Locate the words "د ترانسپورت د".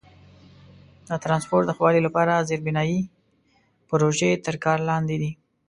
1.07-1.71